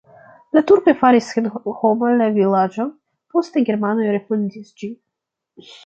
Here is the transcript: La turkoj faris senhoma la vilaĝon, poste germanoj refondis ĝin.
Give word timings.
La 0.57 0.61
turkoj 0.71 0.95
faris 1.01 1.27
senhoma 1.33 2.11
la 2.23 2.31
vilaĝon, 2.39 2.91
poste 3.35 3.67
germanoj 3.71 4.11
refondis 4.19 4.77
ĝin. 4.83 5.01